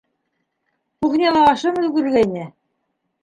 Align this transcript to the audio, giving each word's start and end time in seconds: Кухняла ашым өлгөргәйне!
Кухняла 1.03 1.43
ашым 1.51 1.77
өлгөргәйне! 1.83 2.47